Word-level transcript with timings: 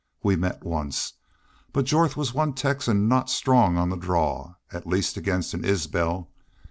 We 0.23 0.35
met 0.35 0.63
once. 0.65 1.13
But 1.71 1.85
Jorth 1.85 2.17
was 2.17 2.33
one 2.33 2.53
Texan 2.53 3.07
not 3.07 3.29
strong 3.29 3.77
on 3.77 3.91
the 3.91 3.95
draw, 3.95 4.55
at 4.73 4.87
least 4.87 5.15
against 5.15 5.53
an 5.53 5.63
Isbel. 5.63 6.27